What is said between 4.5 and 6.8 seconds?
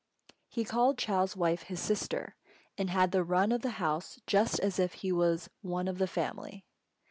as if he was one of the family.